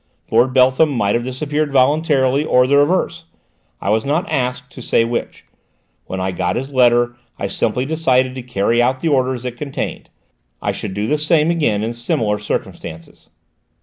Lord 0.31 0.51
Beltham 0.51 0.89
might 0.89 1.13
have 1.13 1.23
disappeared 1.23 1.71
voluntarily 1.71 2.43
or 2.43 2.65
the 2.65 2.75
reverse: 2.75 3.25
I 3.79 3.91
was 3.91 4.03
not 4.03 4.27
asked 4.31 4.71
to 4.71 4.81
say 4.81 5.05
which. 5.05 5.45
When 6.07 6.19
I 6.19 6.31
got 6.31 6.55
his 6.55 6.73
letter 6.73 7.15
I 7.37 7.45
simply 7.45 7.85
decided 7.85 8.33
to 8.33 8.41
carry 8.41 8.81
out 8.81 9.01
the 9.01 9.09
orders 9.09 9.45
it 9.45 9.57
contained. 9.57 10.09
I 10.59 10.71
should 10.71 10.95
do 10.95 11.05
the 11.05 11.19
same 11.19 11.51
again 11.51 11.83
in 11.83 11.93
similar 11.93 12.39
circumstances." 12.39 13.29